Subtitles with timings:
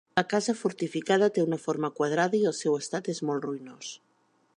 [0.17, 3.93] La casa fortificada té una forma quadrada i el seu estat és molt ruïnós.